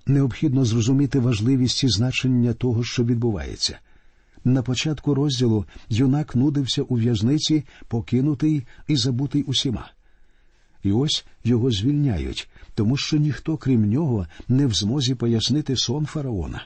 Необхідно 0.10 0.66
зрозуміти 0.66 1.20
важливість 1.20 1.84
і 1.84 1.90
значення 1.90 2.54
того, 2.54 2.84
що 2.84 3.04
відбувається. 3.04 3.80
На 4.44 4.62
початку 4.64 5.16
розділу 5.16 5.66
юнак 5.90 6.36
нудився 6.36 6.82
у 6.82 6.96
в'язниці, 6.96 7.64
покинутий 7.88 8.66
і 8.88 8.96
забутий 8.96 9.44
усіма. 9.44 9.92
І 10.84 10.92
ось 10.92 11.26
його 11.44 11.72
звільняють, 11.72 12.50
тому 12.76 12.98
що 12.98 13.18
ніхто, 13.18 13.58
крім 13.58 13.90
нього, 13.90 14.28
не 14.48 14.68
в 14.68 14.74
змозі 14.74 15.16
пояснити 15.16 15.76
сон 15.76 16.06
фараона. 16.06 16.62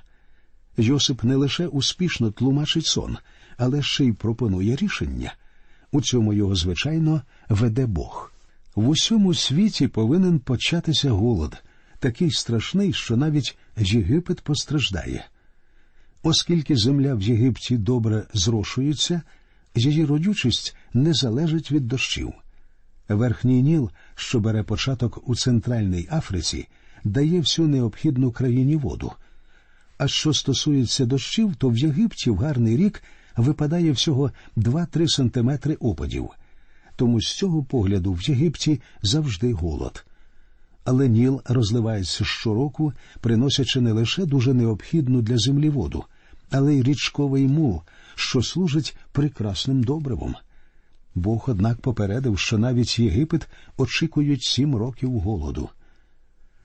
Йосип 0.78 1.24
не 1.24 1.36
лише 1.36 1.68
успішно 1.68 2.32
тлумачить 2.32 2.86
сон, 2.86 3.18
але 3.58 3.82
ще 3.82 4.06
й 4.06 4.12
пропонує 4.12 4.76
рішення. 4.76 5.34
У 5.92 6.02
цьому 6.02 6.34
його, 6.34 6.56
звичайно, 6.56 7.22
веде 7.50 7.86
Бог. 7.86 8.32
В 8.76 8.90
усьому 8.90 9.34
світі 9.34 9.88
повинен 9.88 10.40
початися 10.40 11.12
голод, 11.12 11.64
такий 12.04 12.32
страшний, 12.32 12.94
що 12.94 13.18
навіть 13.18 13.58
Єгипет 13.78 14.42
постраждає. 14.42 15.26
Оскільки 16.24 16.76
земля 16.76 17.16
в 17.16 17.22
Єгипті 17.22 17.78
добре 17.78 18.24
зрошується, 18.34 19.22
її 19.76 20.06
родючість 20.06 20.76
не 20.94 21.14
залежить 21.14 21.72
від 21.72 21.88
дощів. 21.88 22.34
Верхній 23.10 23.62
Ніл, 23.62 23.92
що 24.16 24.40
бере 24.40 24.64
початок 24.64 25.30
у 25.30 25.36
Центральній 25.36 26.08
Африці, 26.12 26.68
дає 27.04 27.40
всю 27.40 27.68
необхідну 27.68 28.32
країні 28.32 28.76
воду. 28.76 29.12
А 29.98 30.08
що 30.08 30.34
стосується 30.34 31.06
дощів, 31.06 31.56
то 31.56 31.70
в 31.70 31.78
Єгипті 31.78 32.30
в 32.30 32.38
гарний 32.38 32.78
рік 32.78 33.04
випадає 33.38 33.92
всього 33.92 34.32
2-3 34.58 35.08
сантиметри 35.08 35.74
опадів. 35.74 36.30
Тому 36.96 37.22
з 37.22 37.38
цього 37.38 37.64
погляду 37.64 38.14
в 38.14 38.30
Єгипті 38.30 38.82
завжди 39.02 39.54
голод. 39.54 40.06
Але 40.86 41.08
Ніл 41.08 41.42
розливається 41.46 42.26
щороку, 42.26 42.94
приносячи 43.22 43.82
не 43.82 43.92
лише 43.92 44.26
дуже 44.26 44.54
необхідну 44.54 45.22
для 45.22 45.38
землі 45.38 45.70
воду, 45.70 46.04
але 46.52 46.76
й 46.76 46.84
річковий 46.84 47.48
мул, 47.48 47.82
що 48.16 48.44
служить 48.44 48.98
прекрасним 49.12 49.84
добривом. 49.84 50.36
Бог, 51.16 51.46
однак, 51.48 51.82
попередив, 51.82 52.40
що 52.40 52.58
навіть 52.58 53.00
Єгипет 53.00 53.48
очікують 53.78 54.44
сім 54.44 54.76
років 54.76 55.20
голоду. 55.20 55.70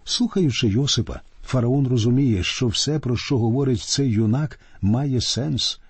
Слухаючи 0.05 0.69
Йосипа, 0.69 1.21
фараон 1.45 1.89
розуміє, 1.89 2.43
що 2.43 2.67
все, 2.67 2.99
про 2.99 3.17
що 3.17 3.39
говорить 3.39 3.83
цей 3.83 4.11
юнак, 4.11 4.61
має 4.81 5.21
сенс. 5.21 5.81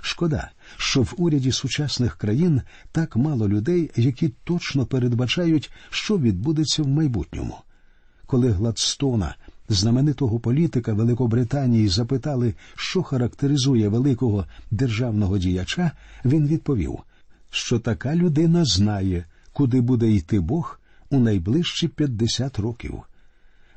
Шкода, 0.00 0.50
що 0.76 1.02
в 1.02 1.14
уряді 1.16 1.52
сучасних 1.52 2.16
країн 2.16 2.62
так 2.92 3.16
мало 3.16 3.48
людей, 3.48 3.90
які 3.96 4.28
точно 4.28 4.86
передбачають, 4.86 5.70
що 5.90 6.18
відбудеться 6.18 6.82
в 6.82 6.88
майбутньому. 6.88 7.58
Коли 8.32 8.50
Гладстона, 8.50 9.36
знаменитого 9.68 10.40
політика 10.40 10.92
Великобританії, 10.92 11.88
запитали, 11.88 12.54
що 12.76 13.02
характеризує 13.02 13.88
великого 13.88 14.46
державного 14.70 15.38
діяча, 15.38 15.90
він 16.24 16.46
відповів 16.46 16.98
що 17.50 17.78
така 17.78 18.16
людина 18.16 18.64
знає, 18.64 19.24
куди 19.52 19.80
буде 19.80 20.10
йти 20.10 20.40
Бог 20.40 20.80
у 21.10 21.18
найближчі 21.18 21.88
50 21.88 22.58
років. 22.58 23.02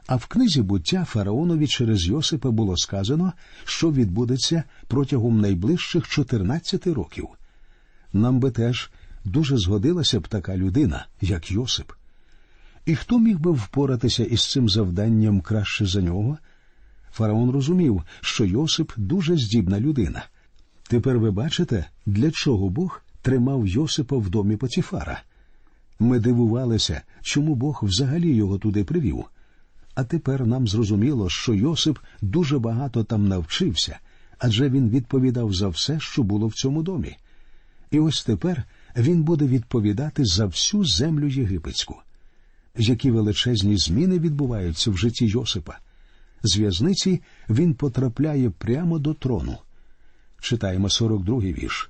А 0.07 0.15
в 0.15 0.25
книзі 0.25 0.61
буття 0.61 1.05
фараонові 1.05 1.67
через 1.67 2.07
Йосипа 2.07 2.51
було 2.51 2.77
сказано, 2.77 3.33
що 3.63 3.91
відбудеться 3.91 4.63
протягом 4.87 5.41
найближчих 5.41 6.07
14 6.07 6.87
років. 6.87 7.27
Нам 8.13 8.39
би 8.39 8.51
теж 8.51 8.91
дуже 9.25 9.57
згодилася 9.57 10.19
б 10.19 10.27
така 10.27 10.57
людина, 10.57 11.05
як 11.21 11.51
Йосип. 11.51 11.91
І 12.85 12.95
хто 12.95 13.19
міг 13.19 13.39
би 13.39 13.51
впоратися 13.51 14.23
із 14.23 14.51
цим 14.51 14.69
завданням 14.69 15.41
краще 15.41 15.85
за 15.85 16.01
нього? 16.01 16.37
Фараон 17.11 17.51
розумів, 17.51 18.03
що 18.21 18.45
Йосип 18.45 18.91
дуже 18.97 19.37
здібна 19.37 19.79
людина. 19.79 20.25
Тепер 20.87 21.19
ви 21.19 21.31
бачите, 21.31 21.85
для 22.05 22.31
чого 22.31 22.69
Бог 22.69 23.01
тримав 23.21 23.67
Йосипа 23.67 24.17
в 24.17 24.29
домі 24.29 24.57
Потіфара. 24.57 25.21
Ми 25.99 26.19
дивувалися, 26.19 27.01
чому 27.21 27.55
Бог 27.55 27.79
взагалі 27.83 28.35
його 28.35 28.57
туди 28.57 28.83
привів. 28.83 29.25
А 29.95 30.03
тепер 30.03 30.47
нам 30.47 30.67
зрозуміло, 30.67 31.29
що 31.29 31.53
Йосип 31.53 31.99
дуже 32.21 32.59
багато 32.59 33.03
там 33.03 33.27
навчився, 33.27 33.99
адже 34.39 34.69
він 34.69 34.89
відповідав 34.89 35.53
за 35.53 35.67
все, 35.67 35.99
що 35.99 36.23
було 36.23 36.47
в 36.47 36.53
цьому 36.53 36.83
домі. 36.83 37.17
І 37.91 37.99
ось 37.99 38.23
тепер 38.23 38.63
він 38.97 39.23
буде 39.23 39.45
відповідати 39.45 40.25
за 40.25 40.45
всю 40.45 40.85
землю 40.85 41.27
єгипетську. 41.27 41.95
Які 42.77 43.11
величезні 43.11 43.77
зміни 43.77 44.19
відбуваються 44.19 44.91
в 44.91 44.97
житті 44.97 45.25
Йосипа. 45.25 45.77
З 46.43 46.57
в'язниці 46.57 47.21
він 47.49 47.73
потрапляє 47.73 48.49
прямо 48.49 48.99
до 48.99 49.13
трону. 49.13 49.57
Читаємо 50.41 50.87
42-й 50.87 51.53
вірш. 51.53 51.89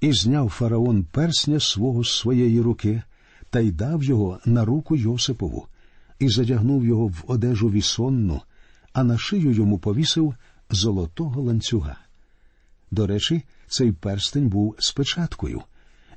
І 0.00 0.12
зняв 0.12 0.48
фараон 0.48 1.04
персня 1.04 1.60
свого 1.60 2.04
з 2.04 2.10
своєї 2.10 2.60
руки 2.60 3.02
та 3.50 3.60
й 3.60 3.72
дав 3.72 4.04
його 4.04 4.40
на 4.44 4.64
руку 4.64 4.96
Йосипову, 4.96 5.66
і 6.18 6.28
задягнув 6.28 6.84
його 6.84 7.06
в 7.06 7.24
одежу 7.26 7.70
вісонну, 7.70 8.40
а 8.92 9.04
на 9.04 9.18
шию 9.18 9.52
йому 9.52 9.78
повісив 9.78 10.34
золотого 10.70 11.42
ланцюга. 11.42 11.96
До 12.90 13.06
речі, 13.06 13.42
цей 13.68 13.92
перстень 13.92 14.48
був 14.48 14.76
з 14.78 14.92
печаткою, 14.92 15.62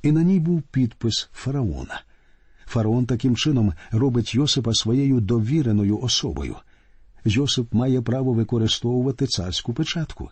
і 0.04 0.12
на 0.12 0.24
ній 0.24 0.40
був 0.40 0.62
підпис 0.62 1.30
фараона. 1.34 2.02
Фараон 2.72 3.06
таким 3.06 3.36
чином 3.36 3.74
робить 3.92 4.36
Йосипа 4.36 4.74
своєю 4.74 5.20
довіреною 5.20 6.00
особою. 6.00 6.56
Йосип 7.26 7.74
має 7.74 8.02
право 8.02 8.34
використовувати 8.34 9.28
царську 9.28 9.74
печатку. 9.74 10.30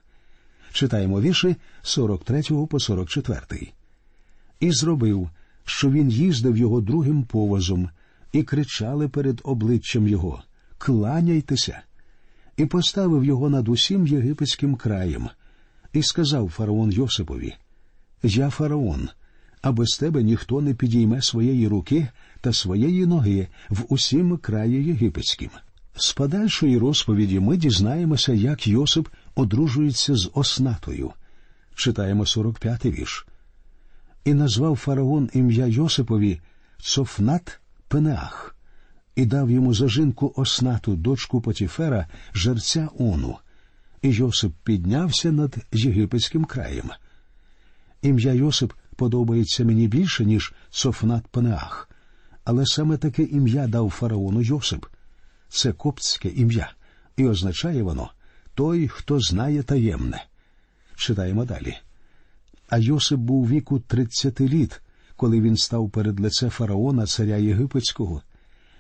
Читаємо 0.72 1.22
вірші 1.22 1.55
43 1.81 2.43
по 2.69 2.79
44. 2.79 3.39
І 4.60 4.72
зробив, 4.72 5.29
що 5.65 5.91
він 5.91 6.10
їздив 6.10 6.58
його 6.58 6.81
другим 6.81 7.24
повозом, 7.24 7.89
і 8.31 8.43
кричали 8.43 9.08
перед 9.08 9.41
обличчям 9.43 10.08
його 10.08 10.43
Кланяйтеся! 10.77 11.81
І 12.58 12.65
поставив 12.65 13.25
його 13.25 13.50
над 13.50 13.69
усім 13.69 14.08
єгипетським 14.08 14.75
краєм, 14.75 15.29
і 15.93 16.03
сказав 16.03 16.50
фараон 16.50 16.91
Йосипові: 16.91 17.55
Я 18.24 18.50
фараон, 18.50 19.10
а 19.62 19.72
без 19.72 19.89
тебе 20.00 20.24
ніхто 20.24 20.62
не 20.62 20.74
підійме 20.74 21.22
своєї 21.22 21.68
руки 21.68 22.08
та 22.42 22.54
своєї 22.54 23.06
ноги 23.06 23.48
в 23.70 23.86
усім 23.89 24.38
краї 24.38 24.84
єгипетським. 24.84 25.50
З 25.96 26.13
подальшої 26.13 26.78
розповіді 26.78 27.39
ми 27.39 27.58
дізнаємося, 27.58 28.34
як 28.34 28.68
Йосип 28.68 29.08
одружується 29.36 30.16
з 30.16 30.30
Оснатою. 30.34 31.12
Читаємо 31.75 32.24
45-й 32.24 32.92
вірш. 32.92 33.28
І 34.25 34.34
назвав 34.34 34.75
фараон 34.75 35.30
ім'я 35.34 35.66
Йосипові 35.66 36.42
Цофнат 36.82 37.60
Пенеах, 37.88 38.56
і 39.16 39.25
дав 39.25 39.51
йому 39.51 39.74
за 39.74 39.88
жінку 39.88 40.34
Оснату, 40.36 40.96
дочку 40.96 41.42
Потіфера, 41.42 42.08
жерця 42.34 42.89
Ону. 43.00 43.38
І 44.01 44.10
Йосип 44.10 44.51
піднявся 44.63 45.32
над 45.32 45.58
єгипетським 45.72 46.46
краєм. 46.46 46.89
Ім'я 48.01 48.34
Йосип 48.34 48.74
подобається 49.00 49.65
мені 49.65 49.88
більше, 49.88 50.25
ніж 50.25 50.53
Цофнат 50.70 51.27
Пенеах, 51.27 51.89
але 52.44 52.65
саме 52.65 52.98
таке 52.98 53.24
ім'я 53.24 53.68
дав 53.68 53.89
фараону 53.89 54.41
Йосип. 54.41 54.86
Це 55.50 55.74
коптське 55.74 56.29
ім'я, 56.29 56.72
і 57.18 57.27
означає 57.27 57.84
воно 57.84 58.12
той, 58.56 58.88
хто 58.88 59.19
знає 59.19 59.63
таємне. 59.63 60.26
Читаємо 60.95 61.45
далі. 61.45 61.78
А 62.69 62.78
Йосип 62.78 63.19
був 63.19 63.50
віку 63.50 63.80
тридцяти 63.80 64.47
літ, 64.47 64.82
коли 65.15 65.41
він 65.41 65.58
став 65.58 65.89
перед 65.89 66.19
лице 66.19 66.50
фараона, 66.50 67.06
царя 67.06 67.38
Єгипетського, 67.38 68.21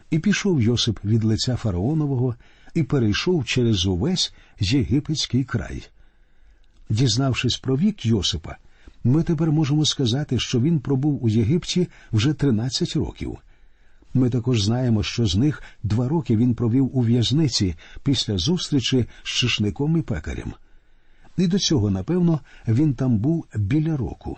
і 0.09 0.19
пішов 0.19 0.61
Йосип 0.61 0.99
від 1.05 1.23
лиця 1.23 1.55
фараонового 1.55 2.35
і 2.73 2.83
перейшов 2.83 3.45
через 3.45 3.85
увесь 3.85 4.33
єгипетський 4.59 5.43
край. 5.43 5.87
Дізнавшись 6.89 7.57
про 7.57 7.77
вік 7.77 8.05
Йосипа, 8.05 8.57
ми 9.03 9.23
тепер 9.23 9.51
можемо 9.51 9.85
сказати, 9.85 10.39
що 10.39 10.59
він 10.59 10.79
пробув 10.79 11.23
у 11.23 11.29
Єгипті 11.29 11.87
вже 12.11 12.33
тринадцять 12.33 12.95
років. 12.95 13.37
Ми 14.13 14.29
також 14.29 14.63
знаємо, 14.63 15.03
що 15.03 15.25
з 15.25 15.35
них 15.35 15.63
два 15.83 16.07
роки 16.07 16.37
він 16.37 16.55
провів 16.55 16.97
у 16.97 17.01
в'язниці 17.01 17.75
після 18.03 18.37
зустрічі 18.37 19.05
з 19.23 19.27
шишником 19.27 19.97
і 19.97 20.01
пекарем. 20.01 20.53
І 21.37 21.47
до 21.47 21.59
цього, 21.59 21.89
напевно, 21.89 22.39
він 22.67 22.93
там 22.93 23.17
був 23.17 23.45
біля 23.55 23.97
року. 23.97 24.37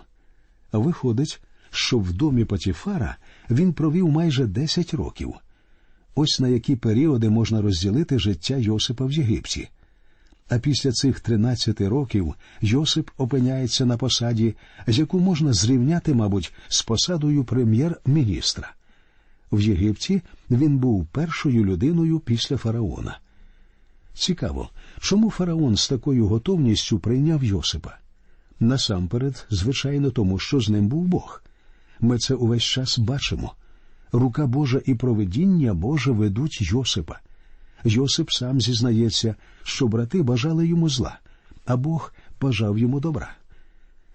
Виходить, 0.72 1.40
що 1.70 1.98
в 1.98 2.12
домі 2.12 2.44
Патіфара 2.44 3.16
він 3.50 3.72
провів 3.72 4.08
майже 4.08 4.46
десять 4.46 4.94
років. 4.94 5.34
Ось 6.14 6.40
на 6.40 6.48
які 6.48 6.76
періоди 6.76 7.30
можна 7.30 7.62
розділити 7.62 8.18
життя 8.18 8.56
Йосипа 8.56 9.04
в 9.04 9.12
Єгипті. 9.12 9.68
А 10.52 10.58
після 10.58 10.92
цих 10.92 11.20
тринадцяти 11.20 11.88
років 11.88 12.34
Йосип 12.60 13.10
опиняється 13.18 13.86
на 13.86 13.96
посаді, 13.96 14.54
з 14.86 14.98
яку 14.98 15.20
можна 15.20 15.52
зрівняти, 15.52 16.14
мабуть, 16.14 16.52
з 16.68 16.82
посадою 16.82 17.44
прем'єр-міністра. 17.44 18.72
В 19.52 19.60
Єгипті 19.60 20.22
він 20.50 20.78
був 20.78 21.06
першою 21.06 21.64
людиною 21.64 22.20
після 22.20 22.56
фараона. 22.56 23.18
Цікаво, 24.14 24.70
чому 25.00 25.30
фараон 25.30 25.76
з 25.76 25.88
такою 25.88 26.26
готовністю 26.26 26.98
прийняв 26.98 27.44
Йосипа? 27.44 27.96
Насамперед, 28.60 29.46
звичайно, 29.50 30.10
тому 30.10 30.38
що 30.38 30.60
з 30.60 30.68
ним 30.68 30.88
був 30.88 31.04
Бог. 31.04 31.42
Ми 32.00 32.18
це 32.18 32.34
увесь 32.34 32.62
час 32.62 32.98
бачимо. 32.98 33.54
Рука 34.12 34.46
Божа 34.46 34.80
і 34.86 34.94
проведіння 34.94 35.74
Боже 35.74 36.12
ведуть 36.12 36.62
Йосипа. 36.62 37.18
Йосип 37.84 38.30
сам 38.30 38.60
зізнається, 38.60 39.34
що 39.62 39.86
брати 39.86 40.22
бажали 40.22 40.66
йому 40.66 40.88
зла, 40.88 41.18
а 41.66 41.76
Бог 41.76 42.12
бажав 42.40 42.78
йому 42.78 43.00
добра. 43.00 43.30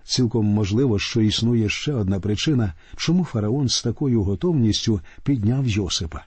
Цілком 0.03 0.45
можливо, 0.45 0.99
що 0.99 1.21
існує 1.21 1.69
ще 1.69 1.93
одна 1.93 2.19
причина, 2.19 2.73
чому 2.95 3.25
фараон 3.25 3.69
з 3.69 3.81
такою 3.81 4.23
готовністю 4.23 5.01
підняв 5.23 5.67
Йосипа. 5.67 6.23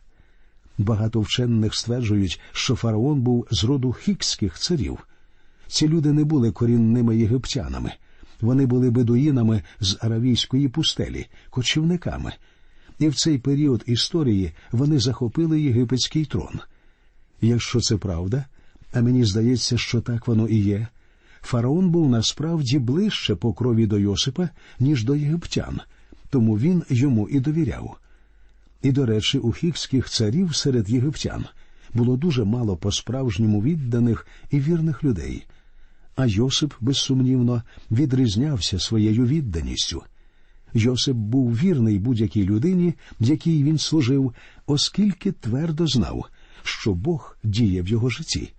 Багато 0.78 1.20
вчених 1.20 1.74
стверджують, 1.74 2.40
що 2.52 2.74
фараон 2.74 3.20
був 3.20 3.46
з 3.50 3.64
роду 3.64 3.92
хікських 3.92 4.58
царів. 4.58 4.98
Ці 5.66 5.88
люди 5.88 6.12
не 6.12 6.24
були 6.24 6.52
корінними 6.52 7.16
єгиптянами, 7.16 7.92
вони 8.40 8.66
були 8.66 8.90
бедуїнами 8.90 9.62
з 9.80 9.98
аравійської 10.00 10.68
пустелі, 10.68 11.26
кочівниками, 11.50 12.32
і 12.98 13.08
в 13.08 13.14
цей 13.14 13.38
період 13.38 13.82
історії 13.86 14.52
вони 14.72 14.98
захопили 14.98 15.60
єгипетський 15.60 16.24
трон. 16.24 16.60
Якщо 17.40 17.80
це 17.80 17.96
правда, 17.96 18.44
а 18.92 19.00
мені 19.00 19.24
здається, 19.24 19.78
що 19.78 20.00
так 20.00 20.28
воно 20.28 20.48
і 20.48 20.56
є. 20.56 20.86
Фараон 21.42 21.90
був 21.90 22.10
насправді 22.10 22.78
ближче 22.78 23.34
по 23.34 23.52
крові 23.52 23.86
до 23.86 23.98
Йосипа, 23.98 24.48
ніж 24.78 25.04
до 25.04 25.16
єгиптян, 25.16 25.80
тому 26.30 26.58
він 26.58 26.82
йому 26.88 27.28
і 27.28 27.40
довіряв. 27.40 27.96
І, 28.82 28.92
до 28.92 29.06
речі, 29.06 29.38
у 29.38 29.52
хікських 29.52 30.08
царів 30.08 30.56
серед 30.56 30.90
єгиптян 30.90 31.44
було 31.94 32.16
дуже 32.16 32.44
мало 32.44 32.76
по-справжньому 32.76 33.62
відданих 33.62 34.26
і 34.50 34.60
вірних 34.60 35.04
людей. 35.04 35.46
А 36.16 36.26
Йосип, 36.26 36.74
безсумнівно, 36.80 37.62
відрізнявся 37.90 38.78
своєю 38.78 39.26
відданістю. 39.26 40.02
Йосип 40.74 41.16
був 41.16 41.56
вірний 41.56 41.98
будь-якій 41.98 42.44
людині, 42.44 42.94
якій 43.20 43.64
він 43.64 43.78
служив, 43.78 44.34
оскільки 44.66 45.32
твердо 45.32 45.86
знав, 45.86 46.26
що 46.62 46.94
Бог 46.94 47.36
діє 47.44 47.82
в 47.82 47.88
його 47.88 48.10
житті. 48.10 48.52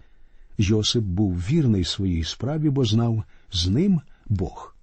Йосип 0.58 1.04
був 1.04 1.36
вірний 1.36 1.84
своїй 1.84 2.24
справі, 2.24 2.70
бо 2.70 2.86
знав 2.86 3.24
з 3.52 3.68
ним 3.68 4.02
Бог. 4.30 4.76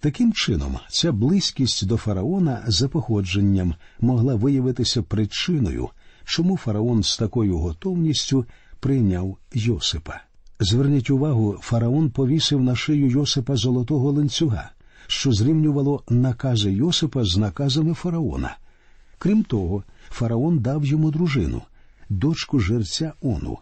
Таким 0.00 0.32
чином, 0.32 0.76
ця 0.88 1.12
близькість 1.12 1.86
до 1.86 1.96
фараона 1.96 2.64
за 2.66 2.88
походженням 2.88 3.74
могла 4.00 4.34
виявитися 4.34 5.02
причиною, 5.02 5.88
чому 6.24 6.56
фараон 6.56 7.02
з 7.02 7.16
такою 7.16 7.58
готовністю 7.58 8.46
прийняв 8.80 9.36
Йосипа. 9.54 10.20
Зверніть 10.60 11.10
увагу, 11.10 11.58
фараон 11.60 12.10
повісив 12.10 12.62
на 12.62 12.76
шию 12.76 13.10
Йосипа 13.10 13.56
золотого 13.56 14.12
ланцюга, 14.12 14.70
що 15.06 15.32
зрівнювало 15.32 16.02
накази 16.08 16.72
Йосипа 16.72 17.24
з 17.24 17.36
наказами 17.36 17.94
фараона. 17.94 18.56
Крім 19.18 19.42
того, 19.42 19.82
фараон 20.10 20.58
дав 20.58 20.84
йому 20.84 21.10
дружину, 21.10 21.62
дочку 22.10 22.60
жерця 22.60 23.12
Ону. 23.20 23.58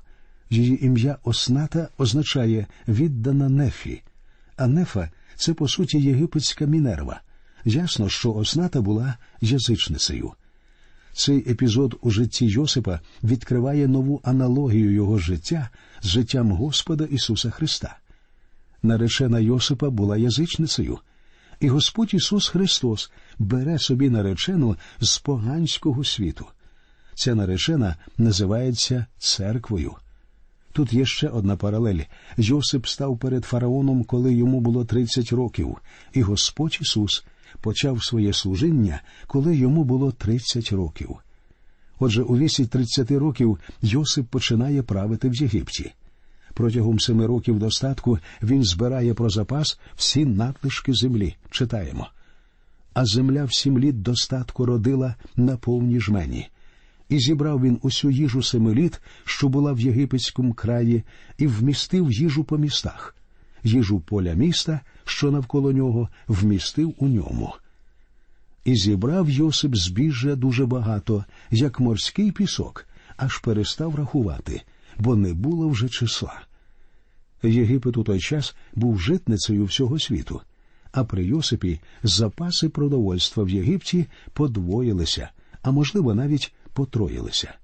Її 0.50 0.86
ім'я 0.86 1.18
Осната 1.24 1.88
означає 1.98 2.66
віддана 2.88 3.48
нефі, 3.48 4.02
а 4.56 4.66
нефа 4.66 5.10
це 5.36 5.54
по 5.54 5.68
суті 5.68 5.98
єгипетська 5.98 6.66
мінерва. 6.66 7.20
Ясно, 7.64 8.08
що 8.08 8.34
Осната 8.34 8.80
була 8.80 9.16
язичницею. 9.40 10.32
Цей 11.12 11.50
епізод 11.50 11.98
у 12.00 12.10
житті 12.10 12.46
Йосипа 12.46 13.00
відкриває 13.24 13.88
нову 13.88 14.20
аналогію 14.24 14.92
його 14.92 15.18
життя 15.18 15.68
з 16.02 16.06
життям 16.06 16.52
Господа 16.52 17.04
Ісуса 17.04 17.50
Христа. 17.50 17.96
Наречена 18.82 19.40
Йосипа 19.40 19.90
була 19.90 20.16
язичницею, 20.16 20.98
і 21.60 21.68
Господь 21.68 22.14
Ісус 22.14 22.48
Христос 22.48 23.10
бере 23.38 23.78
собі 23.78 24.10
наречену 24.10 24.76
з 25.00 25.18
поганського 25.18 26.04
світу. 26.04 26.46
Ця 27.18 27.34
наречена 27.34 27.96
називається 28.18 29.06
церквою. 29.18 29.94
Тут 30.72 30.92
є 30.92 31.06
ще 31.06 31.28
одна 31.28 31.56
паралель. 31.56 32.00
Йосип 32.36 32.86
став 32.86 33.18
перед 33.18 33.44
фараоном, 33.44 34.04
коли 34.04 34.34
йому 34.34 34.60
було 34.60 34.84
30 34.84 35.32
років, 35.32 35.76
і 36.12 36.22
Господь 36.22 36.78
Ісус 36.80 37.24
почав 37.60 38.04
своє 38.04 38.32
служіння, 38.32 39.00
коли 39.26 39.56
йому 39.56 39.84
було 39.84 40.12
30 40.12 40.72
років. 40.72 41.16
Отже, 41.98 42.22
у 42.22 42.38
вісі 42.38 42.66
30 42.66 43.10
років 43.10 43.58
Йосип 43.82 44.26
починає 44.26 44.82
правити 44.82 45.28
в 45.28 45.34
Єгипті. 45.34 45.92
Протягом 46.54 47.00
семи 47.00 47.26
років 47.26 47.58
достатку 47.58 48.18
він 48.42 48.64
збирає 48.64 49.14
про 49.14 49.30
запас 49.30 49.80
всі 49.96 50.24
надлишки 50.24 50.94
землі. 50.94 51.36
Читаємо. 51.50 52.08
А 52.94 53.04
земля 53.04 53.44
в 53.44 53.54
сім 53.54 53.78
літ 53.78 54.02
достатку 54.02 54.66
родила 54.66 55.14
на 55.36 55.56
повні 55.56 56.00
жмені. 56.00 56.48
І 57.08 57.18
зібрав 57.18 57.62
він 57.62 57.78
усю 57.82 58.10
їжу 58.10 58.42
семи 58.42 58.74
літ, 58.74 59.00
що 59.24 59.48
була 59.48 59.72
в 59.72 59.80
єгипетському 59.80 60.54
краї, 60.54 61.02
і 61.38 61.46
вмістив 61.46 62.12
їжу 62.12 62.44
по 62.44 62.58
містах, 62.58 63.16
їжу 63.64 64.00
поля 64.00 64.34
міста, 64.34 64.80
що 65.04 65.30
навколо 65.30 65.72
нього, 65.72 66.08
вмістив 66.28 66.94
у 66.98 67.08
ньому. 67.08 67.54
І 68.64 68.76
зібрав 68.76 69.30
Йосип 69.30 69.76
збіжжя 69.76 70.36
дуже 70.36 70.66
багато, 70.66 71.24
як 71.50 71.80
морський 71.80 72.32
пісок, 72.32 72.86
аж 73.16 73.38
перестав 73.38 73.94
рахувати, 73.94 74.62
бо 74.98 75.16
не 75.16 75.34
було 75.34 75.68
вже 75.68 75.88
числа. 75.88 76.40
Єгипет 77.42 77.96
у 77.96 78.04
той 78.04 78.20
час 78.20 78.56
був 78.74 79.00
житницею 79.00 79.64
всього 79.64 79.98
світу, 79.98 80.40
а 80.92 81.04
при 81.04 81.24
Йосипі 81.24 81.80
запаси 82.02 82.68
продовольства 82.68 83.44
в 83.44 83.48
Єгипті 83.48 84.06
подвоїлися, 84.32 85.30
а 85.62 85.70
можливо, 85.70 86.14
навіть 86.14 86.52
потроїлися. 86.78 87.54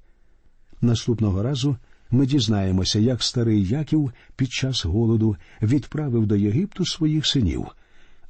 Наступного 0.81 1.43
разу 1.43 1.77
ми 2.11 2.27
дізнаємося, 2.27 2.99
як 2.99 3.23
старий 3.23 3.67
Яків 3.67 4.13
під 4.37 4.53
час 4.53 4.85
голоду 4.85 5.37
відправив 5.63 6.27
до 6.27 6.37
Єгипту 6.37 6.87
своїх 6.87 7.27
синів. 7.27 7.67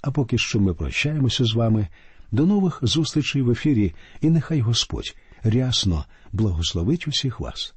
А 0.02 0.10
поки 0.10 0.38
що 0.38 0.60
ми 0.60 0.74
прощаємося 0.74 1.44
з 1.44 1.54
вами. 1.54 1.88
До 2.32 2.46
нових 2.46 2.78
зустрічей 2.82 3.42
в 3.42 3.50
ефірі, 3.50 3.94
і 4.20 4.30
нехай 4.30 4.60
Господь 4.60 5.16
рясно 5.42 6.04
благословить 6.32 7.08
усіх 7.08 7.40
вас. 7.40 7.74